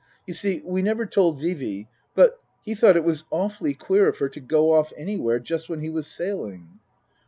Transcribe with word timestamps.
You 0.25 0.33
see 0.33 0.63
we 0.65 0.81
never 0.81 1.05
told 1.05 1.39
Vee 1.39 1.53
Vee, 1.53 1.87
but 2.15 2.39
he 2.63 2.73
thought 2.73 2.95
it 2.95 3.03
was 3.03 3.23
awfully 3.29 3.75
queer 3.75 4.07
of 4.07 4.17
her 4.17 4.29
to 4.29 4.39
go 4.39 4.71
off 4.71 4.91
anywhere 4.97 5.37
just 5.39 5.69
when 5.69 5.81
he 5.81 5.91
was 5.91 6.07
sailing." 6.07 6.79